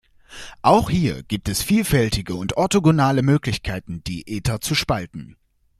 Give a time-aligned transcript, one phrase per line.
[0.63, 5.37] Auch hier gibt es vielfältige und orthogonale Möglichkeiten die Ether zu spalten.